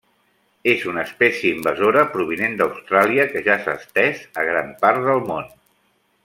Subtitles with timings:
[0.71, 5.55] És una espècie invasora provinent d'Austràlia, que ja s'ha estès a gran part del món.